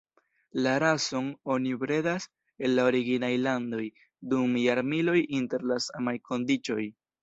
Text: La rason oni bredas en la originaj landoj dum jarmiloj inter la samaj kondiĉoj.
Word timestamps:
La 0.67 0.71
rason 0.83 1.27
oni 1.57 1.73
bredas 1.83 2.27
en 2.69 2.75
la 2.81 2.87
originaj 2.93 3.31
landoj 3.45 3.85
dum 4.35 4.61
jarmiloj 4.67 5.19
inter 5.45 5.73
la 5.75 5.83
samaj 5.91 6.21
kondiĉoj. 6.31 6.85